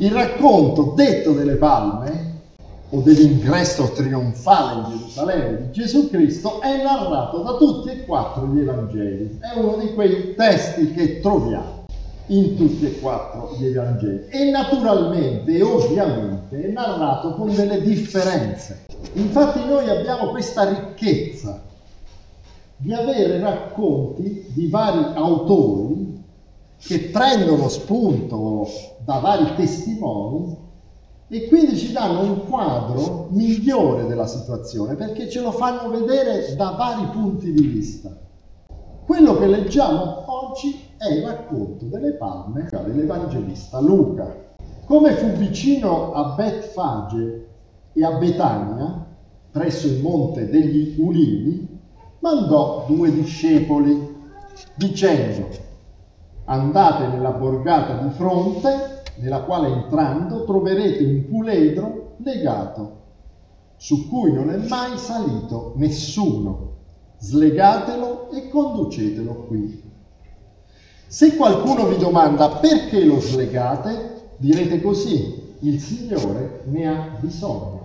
[0.00, 2.26] Il racconto detto delle palme
[2.90, 8.60] o dell'ingresso trionfale in Gerusalemme di Gesù Cristo è narrato da tutti e quattro gli
[8.60, 9.40] Evangeli.
[9.40, 11.86] È uno di quei testi che troviamo
[12.26, 14.26] in tutti e quattro gli Evangeli.
[14.28, 18.84] E naturalmente ovviamente è narrato con delle differenze.
[19.14, 21.60] Infatti noi abbiamo questa ricchezza
[22.76, 26.17] di avere racconti di vari autori
[26.78, 28.68] che prendono spunto
[29.04, 30.56] da vari testimoni
[31.28, 36.70] e quindi ci danno un quadro migliore della situazione perché ce lo fanno vedere da
[36.70, 38.16] vari punti di vista.
[39.04, 44.46] Quello che leggiamo oggi è il racconto delle palme dell'Evangelista Luca.
[44.84, 47.48] Come fu vicino a Betfage
[47.92, 49.06] e a Betania,
[49.50, 51.78] presso il monte degli Ulivi,
[52.20, 54.16] mandò due discepoli,
[54.76, 55.48] dicendo,
[56.48, 62.96] andate nella borgata di fronte, nella quale entrando troverete un puledro legato,
[63.76, 66.66] su cui non è mai salito nessuno.
[67.18, 69.82] Slegatelo e conducetelo qui.
[71.06, 77.76] Se qualcuno vi domanda perché lo slegate, direte così, il Signore ne ha bisogno.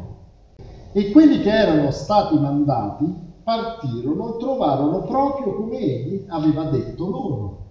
[0.92, 3.11] E quelli che erano stati mandati
[3.44, 7.62] partirono e trovarono proprio come egli aveva detto loro.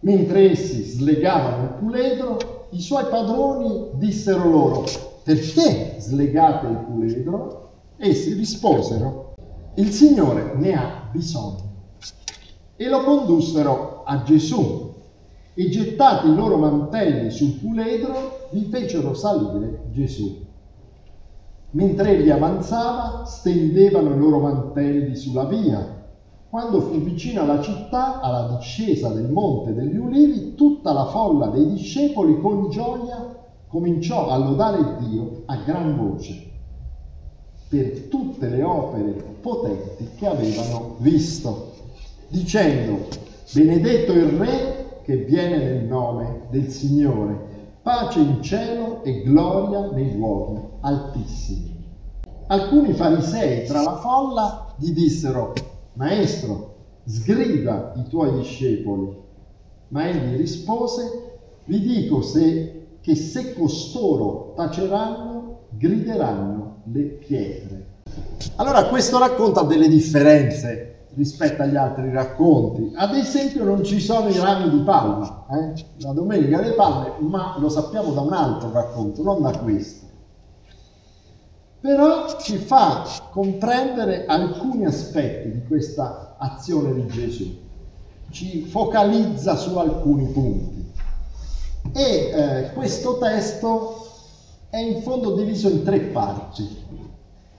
[0.00, 4.84] Mentre essi slegavano il puledro, i suoi padroni dissero loro,
[5.22, 7.70] perché slegate il puledro?
[7.96, 9.34] Essi risposero,
[9.74, 11.68] il Signore ne ha bisogno
[12.76, 14.94] e lo condussero a Gesù
[15.52, 20.46] e gettati i loro mantelli sul puledro vi fecero salire Gesù.
[21.72, 25.99] Mentre egli avanzava, stendevano i loro mantelli sulla via.
[26.50, 31.64] Quando fu vicino alla città, alla discesa del monte degli ulivi, tutta la folla dei
[31.64, 33.36] discepoli con gioia
[33.68, 36.50] cominciò a lodare Dio a gran voce
[37.68, 41.70] per tutte le opere potenti che avevano visto
[42.26, 43.06] dicendo,
[43.52, 50.16] benedetto il Re che viene nel nome del Signore, pace in cielo e gloria nei
[50.16, 51.78] luoghi altissimi.
[52.48, 55.52] Alcuni farisei tra la folla gli dissero,
[55.94, 56.74] Maestro,
[57.04, 59.16] sgrida i tuoi discepoli.
[59.88, 67.86] Ma egli rispose, vi dico se, che se costoro taceranno, grideranno le pietre.
[68.56, 72.92] Allora questo racconta delle differenze rispetto agli altri racconti.
[72.94, 75.84] Ad esempio non ci sono i rami di palma, eh?
[75.98, 80.06] la Domenica delle Palme, ma lo sappiamo da un altro racconto, non da questo.
[81.80, 87.58] Però ci fa comprendere alcuni aspetti di questa azione di Gesù,
[88.30, 90.92] ci focalizza su alcuni punti.
[91.92, 94.06] E eh, questo testo
[94.68, 96.68] è in fondo diviso in tre parti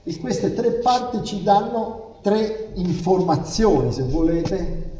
[0.04, 4.90] e queste tre parti ci danno tre informazioni, se volete,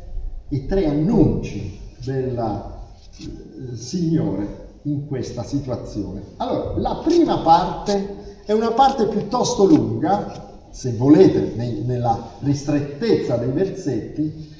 [0.48, 6.22] e tre annunci del eh, Signore in questa situazione.
[6.38, 13.50] Allora, la prima parte è una parte piuttosto lunga, se volete, nei, nella ristrettezza dei
[13.50, 14.50] versetti,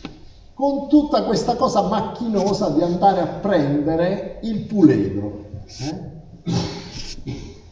[0.55, 5.45] con tutta questa cosa macchinosa di andare a prendere il puledro.
[5.79, 6.11] Eh?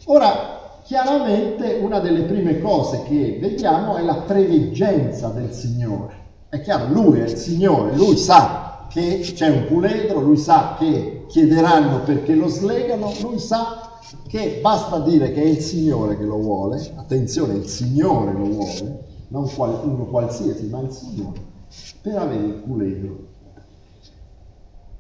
[0.04, 0.58] Ora,
[0.90, 6.14] Chiaramente una delle prime cose che vediamo è la preveggenza del Signore.
[6.48, 11.26] È chiaro, lui è il Signore, lui sa che c'è un puledro, lui sa che
[11.28, 13.89] chiederanno perché lo slegano, lui sa
[14.28, 19.04] che basta dire che è il Signore che lo vuole, attenzione, il Signore lo vuole,
[19.28, 21.40] non qualcuno qualsiasi, ma il Signore,
[22.00, 23.28] per avere il puledro.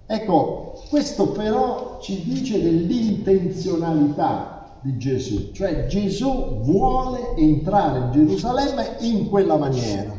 [0.06, 9.28] Ecco, questo però ci dice dell'intenzionalità di Gesù, cioè Gesù vuole entrare in Gerusalemme in
[9.28, 10.18] quella maniera.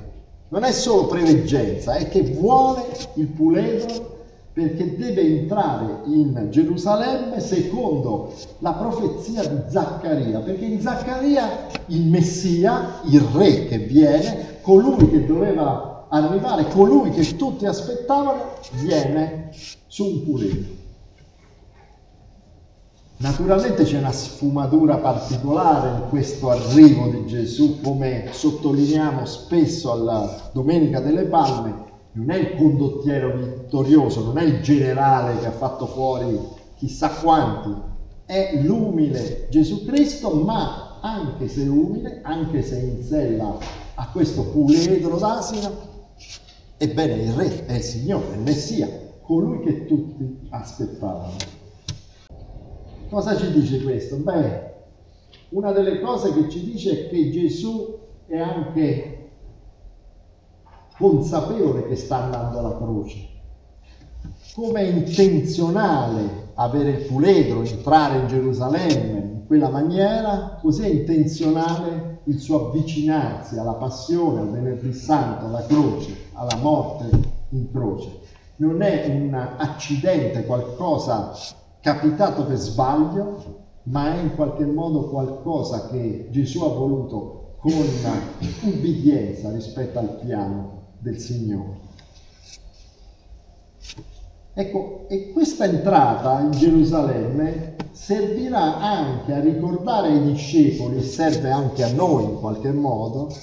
[0.49, 2.83] Non è solo preveggenza, è che vuole
[3.15, 4.19] il puledro
[4.53, 12.99] perché deve entrare in Gerusalemme secondo la profezia di Zaccaria, perché in Zaccaria il Messia,
[13.05, 19.51] il re che viene, colui che doveva arrivare, colui che tutti aspettavano, viene
[19.87, 20.79] su un puledro.
[23.17, 30.99] Naturalmente c'è una sfumatura particolare in questo arrivo di Gesù, come sottolineiamo spesso alla Domenica
[30.99, 36.37] delle Palme, non è il condottiero vittorioso, non è il generale che ha fatto fuori
[36.75, 37.73] chissà quanti,
[38.25, 43.57] è l'umile Gesù Cristo, ma anche se umile, anche se in sella
[43.95, 45.89] a questo puledro d'asino,
[46.77, 48.89] ebbene il Re è il Signore, il Messia,
[49.21, 51.35] colui che tutti aspettavano.
[53.09, 54.17] Cosa ci dice questo?
[54.17, 54.69] Beh,
[55.49, 59.20] una delle cose che ci dice è che Gesù è anche
[61.01, 63.27] consapevole che sta andando alla croce.
[64.53, 72.19] Come è intenzionale avere il puledro, entrare in Gerusalemme in quella maniera, così è intenzionale
[72.25, 77.09] il suo avvicinarsi alla passione, al venerdì santo, alla croce, alla morte
[77.49, 78.19] in croce.
[78.57, 81.31] Non è un accidente, qualcosa
[81.81, 87.71] capitato per sbaglio, ma è in qualche modo qualcosa che Gesù ha voluto con
[88.61, 91.89] ubbidienza rispetto al piano del Signore.
[94.53, 101.83] Ecco, e questa entrata in Gerusalemme servirà anche a ricordare ai discepoli, e serve anche
[101.83, 103.33] a noi in qualche modo,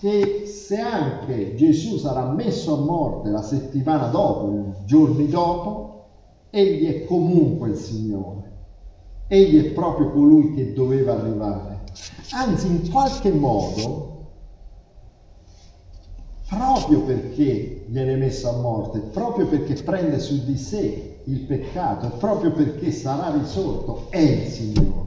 [0.00, 6.06] che se anche Gesù sarà messo a morte la settimana dopo, i giorni dopo,
[6.50, 8.52] egli è comunque il Signore.
[9.26, 11.82] Egli è proprio colui che doveva arrivare.
[12.32, 14.13] Anzi, in qualche modo,
[16.54, 22.52] proprio perché viene messo a morte, proprio perché prende su di sé il peccato, proprio
[22.52, 25.02] perché sarà risorto, è il Signore.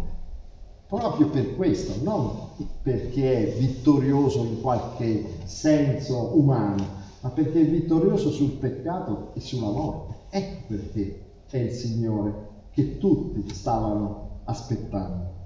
[0.87, 2.31] Proprio per questo, non
[2.81, 6.85] perché è vittorioso in qualche senso umano,
[7.21, 10.15] ma perché è vittorioso sul peccato e sulla morte.
[10.29, 12.33] Ecco perché è il Signore
[12.71, 15.36] che tutti stavano aspettando.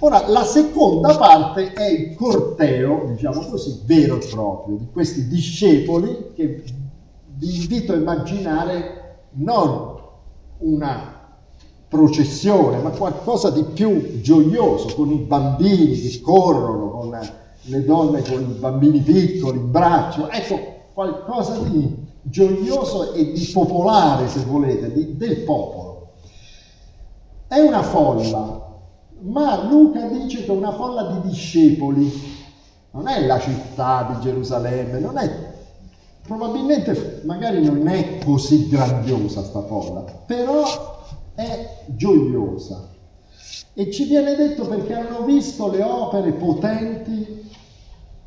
[0.00, 6.32] Ora, la seconda parte è il corteo, diciamo così, vero e proprio, di questi discepoli
[6.34, 6.62] che
[7.34, 9.96] vi invito a immaginare non
[10.58, 11.16] una
[11.88, 17.18] processione, ma qualcosa di più gioioso, con i bambini che corrono, con
[17.62, 20.58] le donne con i bambini piccoli in braccio, ecco,
[20.92, 26.10] qualcosa di gioioso e di popolare, se volete, di, del popolo.
[27.46, 28.57] È una folla,
[29.20, 32.12] ma Luca dice che una folla di discepoli,
[32.92, 35.30] non è la città di Gerusalemme, non è,
[36.22, 40.64] probabilmente magari non è così grandiosa sta folla, però
[41.34, 42.88] è gioiosa.
[43.74, 47.46] E ci viene detto perché hanno visto le opere potenti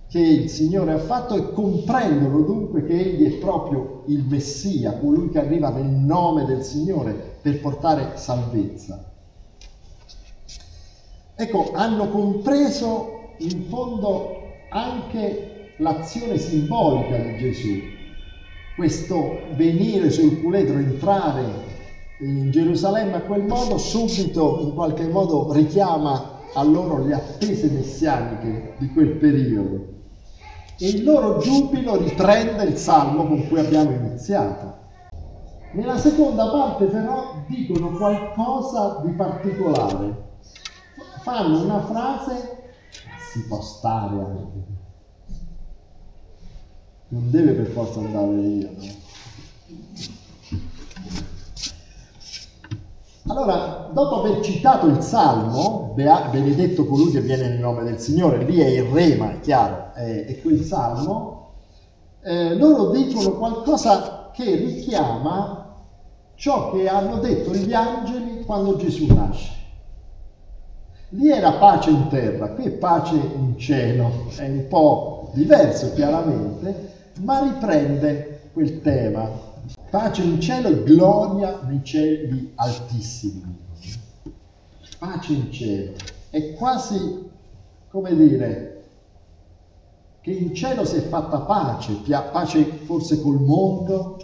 [0.07, 5.29] che il Signore ha fatto e comprendono dunque che Egli è proprio il Messia, colui
[5.29, 9.10] che arriva nel nome del Signore per portare salvezza.
[11.35, 17.79] Ecco, hanno compreso in fondo anche l'azione simbolica di Gesù,
[18.75, 21.69] questo venire sul puledro, entrare
[22.19, 28.75] in Gerusalemme a quel modo, subito in qualche modo richiama a loro le attese messianiche
[28.77, 29.87] di quel periodo.
[30.77, 34.79] E il loro giubilo riprende il salmo con cui abbiamo iniziato.
[35.73, 40.29] Nella seconda parte però dicono qualcosa di particolare
[41.21, 42.73] fanno una frase,
[43.17, 44.79] si può stare anche.
[47.09, 49.09] Non deve per forza andare via, no?
[53.27, 58.59] Allora, dopo aver citato il Salmo, benedetto colui che viene nel nome del Signore, lì
[58.59, 61.53] è il rema, è chiaro, è, è quel Salmo,
[62.21, 65.75] eh, loro dicono qualcosa che richiama
[66.35, 69.60] ciò che hanno detto gli angeli quando Gesù nasce.
[71.13, 77.09] Lì era pace in terra, qui è pace in cielo, è un po' diverso chiaramente,
[77.19, 79.29] ma riprende quel tema.
[79.89, 83.43] Pace in cielo e gloria nei cieli altissimi.
[84.99, 85.95] Pace in cielo.
[86.29, 87.29] È quasi,
[87.89, 88.83] come dire,
[90.21, 91.93] che in cielo si è fatta pace,
[92.31, 94.17] pace forse col mondo.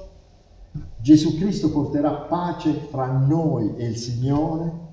[1.02, 4.86] Gesù Cristo porterà pace fra noi e il Signore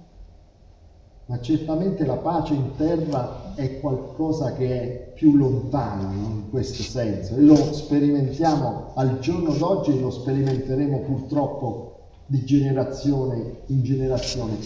[1.26, 6.28] ma certamente la pace in terra è qualcosa che è più lontano no?
[6.28, 11.94] in questo senso e lo sperimentiamo al giorno d'oggi e lo sperimenteremo purtroppo
[12.26, 14.56] di generazione in generazione.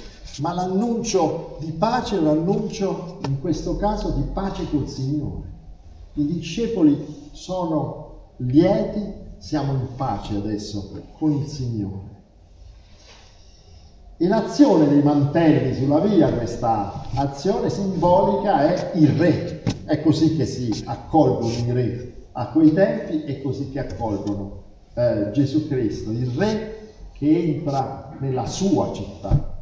[0.40, 5.56] Ma l'annuncio di pace è l'annuncio in questo caso di pace col Signore.
[6.14, 12.17] I discepoli sono lieti, siamo in pace adesso con il Signore.
[14.20, 19.62] E l'azione dei mantelli sulla via, questa azione simbolica è il re.
[19.84, 25.30] È così che si accolgono i re a quei tempi e così che accolgono eh,
[25.30, 29.56] Gesù Cristo, il re che entra nella sua città,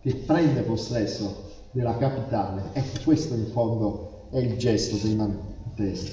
[0.00, 2.62] che prende possesso della capitale.
[2.72, 6.10] Ecco, questo in fondo è il gesto dei mantelli.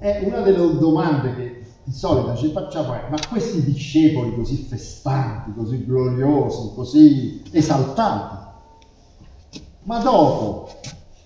[0.00, 1.59] È una delle domande che
[1.90, 8.38] di solito ci facciamo è, ma questi discepoli così festanti, così gloriosi, così esaltati,
[9.82, 10.68] Ma dopo,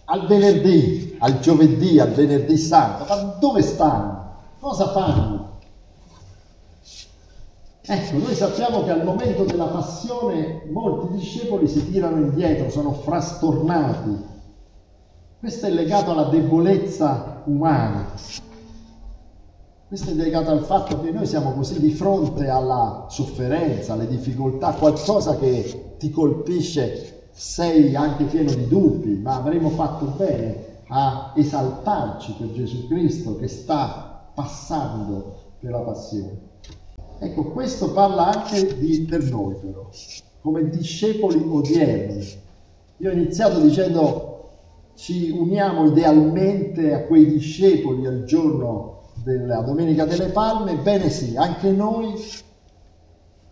[0.06, 4.32] al venerdì, al giovedì, al venerdì santo, ma dove stanno?
[4.58, 5.58] Cosa fanno?
[7.82, 14.32] Ecco, noi sappiamo che al momento della passione molti discepoli si tirano indietro, sono frastornati.
[15.38, 18.06] Questo è legato alla debolezza umana.
[19.86, 24.72] Questo è legato al fatto che noi siamo così di fronte alla sofferenza, alle difficoltà,
[24.72, 32.34] qualcosa che ti colpisce, sei anche pieno di dubbi, ma avremmo fatto bene a esaltarci
[32.38, 36.38] per Gesù Cristo che sta passando per la passione.
[37.18, 39.90] Ecco, questo parla anche di, per noi però,
[40.40, 42.26] come discepoli odierni.
[42.96, 44.30] Io ho iniziato dicendo
[44.94, 48.93] ci uniamo idealmente a quei discepoli al giorno
[49.24, 52.14] della Domenica delle Palme, ebbene sì, anche noi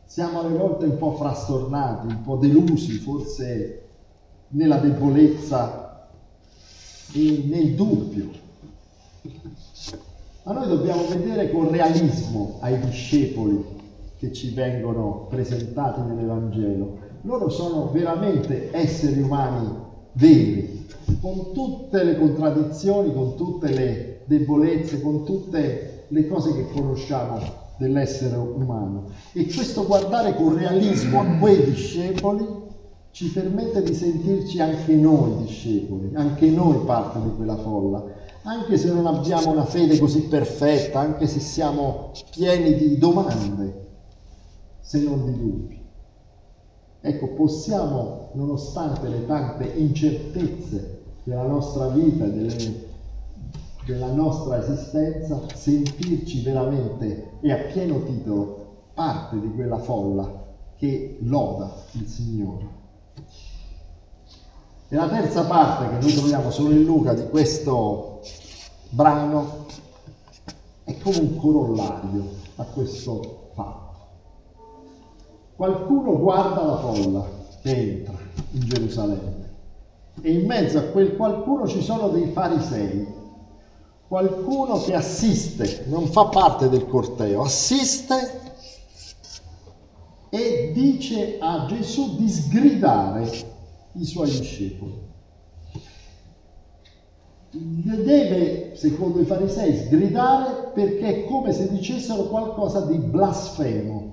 [0.04, 3.82] siamo alle volte un po' frastornati, un po' delusi, forse
[4.48, 6.08] nella debolezza
[7.14, 8.28] e nel dubbio.
[10.42, 13.64] Ma noi dobbiamo vedere con realismo ai discepoli
[14.18, 16.98] che ci vengono presentati nell'Evangelo.
[17.22, 19.70] Loro sono veramente esseri umani
[20.12, 20.86] veri,
[21.20, 27.38] con tutte le contraddizioni, con tutte le debolezze, con tutte le cose che conosciamo
[27.78, 29.10] dell'essere umano.
[29.32, 32.46] E questo guardare con realismo a quei discepoli
[33.10, 38.92] ci permette di sentirci anche noi discepoli, anche noi parte di quella folla anche se
[38.92, 43.88] non abbiamo una fede così perfetta, anche se siamo pieni di domande,
[44.80, 45.80] se non di dubbi.
[47.00, 52.90] Ecco, possiamo, nonostante le tante incertezze della nostra vita e delle,
[53.84, 60.40] della nostra esistenza, sentirci veramente e a pieno titolo parte di quella folla
[60.76, 62.80] che loda il Signore.
[64.88, 68.20] E la terza parte che noi troviamo solo in Luca di questo
[68.90, 69.66] brano
[70.84, 72.24] è come un corollario
[72.56, 73.90] a questo fatto.
[75.56, 77.26] Qualcuno guarda la folla
[77.62, 78.18] che entra
[78.50, 79.50] in Gerusalemme
[80.20, 83.06] e in mezzo a quel qualcuno ci sono dei farisei,
[84.12, 88.40] qualcuno che assiste, non fa parte del corteo, assiste
[90.28, 93.26] e dice a Gesù di sgridare
[93.92, 95.00] i suoi discepoli.
[97.52, 104.12] Deve, secondo i farisei, sgridare perché è come se dicessero qualcosa di blasfemo,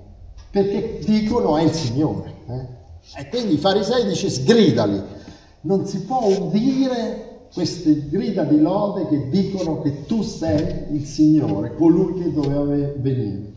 [0.49, 2.35] perché dicono è il Signore.
[2.47, 3.19] Eh?
[3.19, 5.17] E quindi i farisei dice sgridali.
[5.61, 11.75] Non si può udire queste grida di lode che dicono che tu sei il Signore,
[11.75, 13.53] colui che doveva venire.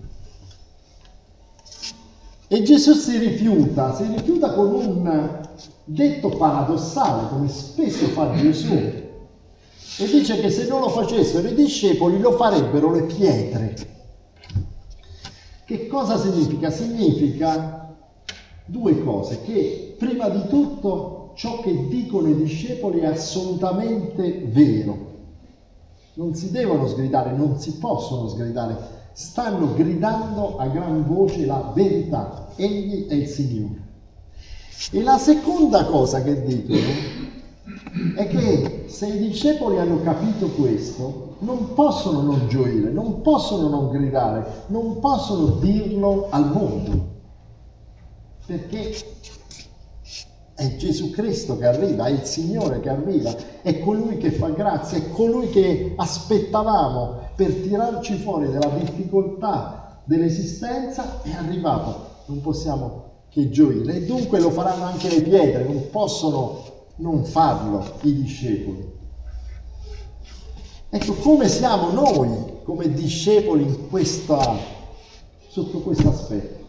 [2.49, 5.41] E Gesù si rifiuta, si rifiuta con un
[5.85, 12.19] detto paradossale, come spesso fa Gesù, e dice che se non lo facessero i discepoli
[12.19, 13.75] lo farebbero le pietre.
[15.65, 16.71] Che cosa significa?
[16.71, 17.95] Significa
[18.67, 25.11] due cose, che prima di tutto ciò che dicono i discepoli è assolutamente vero.
[26.15, 28.77] Non si devono sgridare, non si possono sgridare,
[29.13, 32.49] stanno gridando a gran voce la verità.
[32.57, 33.81] Egli è il Signore.
[34.91, 36.81] E la seconda cosa che dicono
[38.17, 43.91] è che se i discepoli hanno capito questo, non possono non gioire, non possono non
[43.91, 47.11] gridare, non possono dirlo al mondo.
[48.47, 48.95] Perché
[50.63, 54.99] è Gesù Cristo che arriva, è il Signore che arriva, è colui che fa grazia,
[54.99, 62.11] è colui che aspettavamo per tirarci fuori dalla difficoltà dell'esistenza, è arrivato.
[62.27, 67.83] Non possiamo che gioire e dunque lo faranno anche le pietre, non possono non farlo
[68.03, 69.01] i discepoli.
[70.91, 74.57] Ecco, come siamo noi come discepoli questa,
[75.49, 76.61] sotto questo aspetto?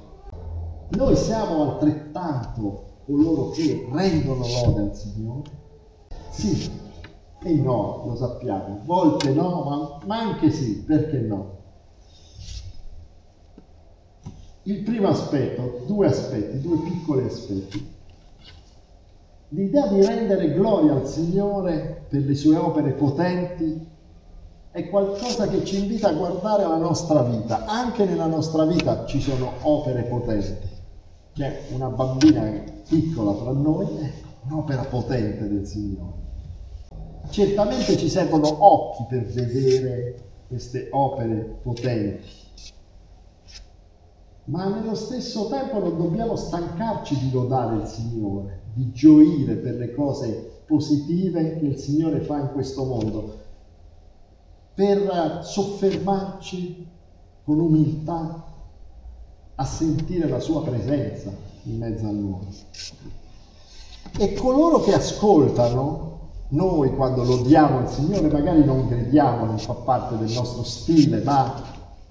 [0.90, 5.50] Noi siamo altrettanto coloro che rendono lode al Signore?
[6.30, 6.82] Sì
[7.44, 8.80] e no, lo sappiamo.
[8.86, 11.62] Volte no, ma, ma anche sì, perché no?
[14.64, 17.92] Il primo aspetto, due aspetti, due piccoli aspetti.
[19.50, 23.92] L'idea di rendere gloria al Signore per le sue opere potenti
[24.72, 27.66] è qualcosa che ci invita a guardare la nostra vita.
[27.66, 30.73] Anche nella nostra vita ci sono opere potenti.
[31.34, 34.12] C'è una bambina piccola tra noi, è
[34.48, 36.22] un'opera potente del Signore.
[37.30, 40.16] Certamente ci servono occhi per vedere
[40.48, 42.42] queste opere potenti
[44.46, 49.94] ma nello stesso tempo non dobbiamo stancarci di lodare il Signore, di gioire per le
[49.94, 53.38] cose positive che il Signore fa in questo mondo,
[54.74, 56.88] per soffermarci
[57.46, 58.43] con umiltà
[59.56, 61.32] a sentire la sua presenza
[61.64, 62.48] in mezzo a noi.
[64.18, 66.12] E coloro che ascoltano,
[66.50, 71.62] noi quando lodiamo il Signore magari non crediamo, non fa parte del nostro stile, ma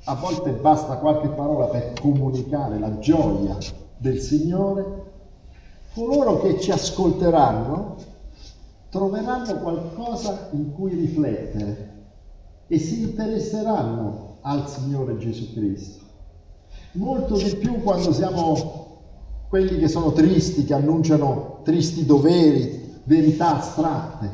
[0.05, 3.57] a volte basta qualche parola per comunicare la gioia
[3.97, 5.11] del Signore,
[5.95, 7.97] coloro che ci ascolteranno
[8.89, 11.91] troveranno qualcosa in cui riflettere
[12.67, 16.02] e si interesseranno al Signore Gesù Cristo.
[16.93, 18.81] Molto di più quando siamo
[19.49, 24.31] quelli che sono tristi, che annunciano tristi doveri, verità astratte.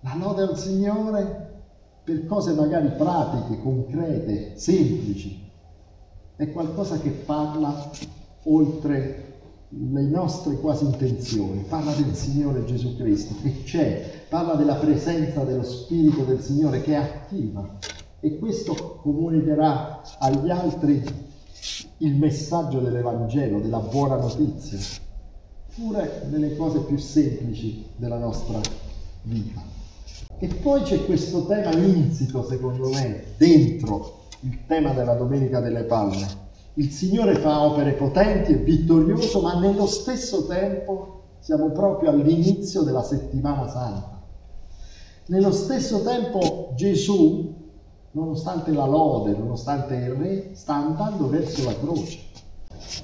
[0.00, 1.62] La lode al Signore
[2.04, 5.50] per cose magari pratiche, concrete, semplici.
[6.36, 7.90] È qualcosa che parla
[8.44, 9.32] oltre
[9.68, 15.62] le nostre quasi intenzioni, parla del Signore Gesù Cristo che c'è, parla della presenza dello
[15.62, 17.78] Spirito del Signore che è attiva
[18.20, 21.02] e questo comunicherà agli altri
[22.04, 24.78] il messaggio dell'Evangelo, della buona notizia,
[25.74, 28.60] pure nelle cose più semplici della nostra
[29.22, 29.62] vita.
[30.38, 36.42] E poi c'è questo tema insito, secondo me, dentro il tema della Domenica delle Palme.
[36.74, 43.02] Il Signore fa opere potenti e vittorioso, ma nello stesso tempo siamo proprio all'inizio della
[43.02, 44.22] settimana santa.
[45.28, 47.63] Nello stesso tempo Gesù
[48.14, 52.20] nonostante la lode, nonostante il re, sta andando verso la croce.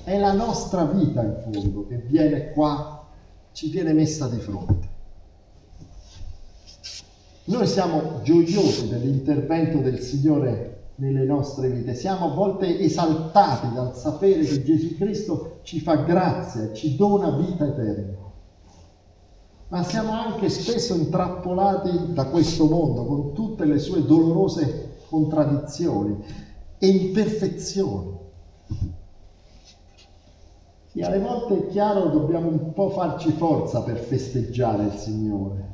[0.05, 3.07] È la nostra vita in fondo che viene qua,
[3.53, 4.89] ci viene messa di fronte.
[7.45, 14.45] Noi siamo gioiosi dell'intervento del Signore nelle nostre vite, siamo a volte esaltati dal sapere
[14.45, 18.19] che Gesù Cristo ci fa grazia, ci dona vita eterna.
[19.69, 26.23] Ma siamo anche spesso intrappolati da questo mondo con tutte le sue dolorose contraddizioni
[26.79, 28.19] e imperfezioni.
[30.93, 35.69] E alle volte è chiaro dobbiamo un po' farci forza per festeggiare il Signore,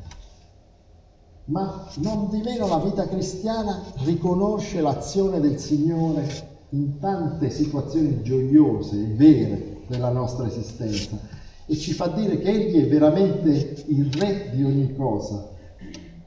[1.47, 6.27] ma non di meno la vita cristiana riconosce l'azione del Signore
[6.71, 11.19] in tante situazioni gioiose e vere della nostra esistenza
[11.67, 15.49] e ci fa dire che Egli è veramente il Re di ogni cosa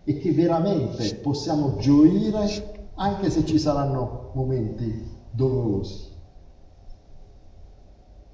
[0.04, 2.69] e che veramente possiamo gioire
[3.00, 6.08] anche se ci saranno momenti dolorosi.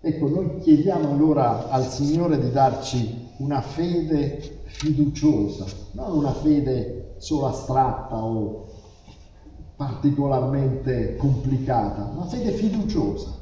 [0.01, 7.47] Ecco, noi chiediamo allora al Signore di darci una fede fiduciosa, non una fede solo
[7.47, 8.67] astratta o
[9.75, 13.37] particolarmente complicata, una fede fiduciosa.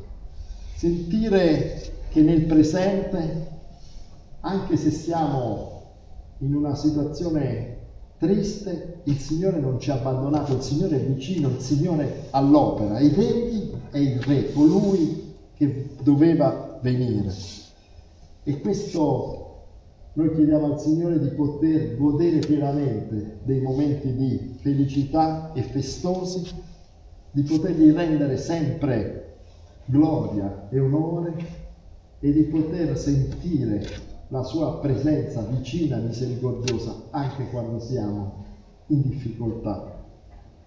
[0.75, 3.51] Sentire che nel presente,
[4.41, 5.81] anche se siamo
[6.39, 7.72] in una situazione
[8.23, 13.17] triste, il Signore non ci ha abbandonato, il Signore è vicino, il Signore all'opera ed
[13.17, 17.33] Egli è il Re, colui che doveva venire.
[18.43, 19.65] E questo
[20.13, 26.49] noi chiediamo al Signore di poter godere pienamente dei momenti di felicità e festosi,
[27.31, 29.35] di potergli rendere sempre
[29.85, 31.33] gloria e onore
[32.21, 38.45] e di poter sentire la sua presenza vicina, misericordiosa, anche quando siamo
[38.87, 40.05] in difficoltà.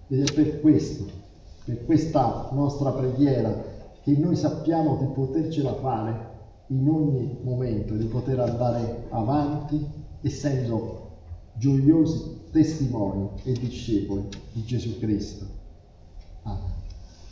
[0.07, 1.05] Ed è per questo,
[1.65, 6.35] per questa nostra preghiera, che noi sappiamo di potercela fare
[6.69, 9.85] in ogni momento, di poter andare avanti
[10.21, 11.15] essendo
[11.55, 15.45] gioiosi testimoni e discepoli di Gesù Cristo.
[16.43, 16.76] Amen.